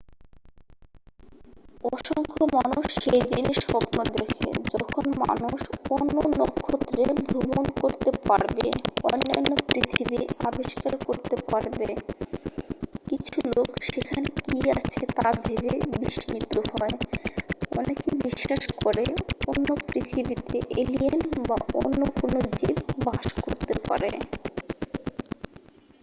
অসংখ্য 1.91 2.43
মানুষ 2.57 2.85
সেই 3.03 3.23
দিনের 3.29 3.59
স্বপ্ন 3.63 3.97
দেখে 4.15 4.47
যখন 4.73 5.05
মানুষ 5.23 5.59
অন্য 5.95 6.15
নক্ষত্রে 6.39 7.03
ভ্রমন 7.23 7.65
করতে 7.81 8.09
পারবে 8.27 8.67
অন্যান্য 9.07 9.51
পৃথিবী 9.69 10.19
আবিষ্কার 10.47 10.93
করতে 11.07 11.35
পারব 11.49 11.77
কিছু 13.09 13.37
লোক 13.49 13.69
সেখানে 13.87 14.29
কি 14.39 14.57
আছে 14.77 15.01
তা 15.17 15.27
ভেবে 15.41 15.73
বিস্মিত 15.93 16.53
হয় 16.69 16.95
অনেকে 17.71 18.09
বিশ্বাস 18.25 18.63
করে 18.83 19.05
অন্য 19.47 19.67
পৃথিবীতে 19.87 20.57
এলিয়েন 20.81 21.19
বা 21.41 21.57
অন্য 21.79 22.01
কোন 22.19 22.33
জীব 22.57 22.77
বাস 23.05 23.25
করতে 23.45 23.73
পারে 23.87 24.09